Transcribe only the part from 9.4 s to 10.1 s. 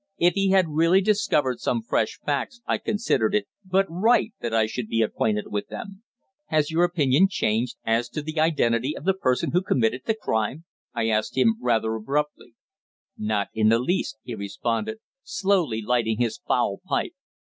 who committed